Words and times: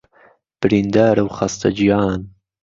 برینداره 0.61 1.21
و 1.23 1.27
خهسته 1.27 1.69
گیان 1.77 2.35